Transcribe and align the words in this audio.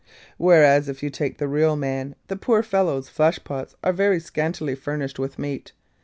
Whereas, 0.39 0.89
if 0.89 1.03
you 1.03 1.11
take 1.11 1.37
the 1.37 1.47
real 1.47 1.75
man, 1.75 2.15
the 2.27 2.35
poor 2.35 2.63
fellow's 2.63 3.07
flesh 3.07 3.37
pots 3.43 3.75
are 3.83 3.93
very 3.93 4.19
scantily 4.19 4.73
furnished 4.73 5.19
with 5.19 5.37
meat. 5.37 5.73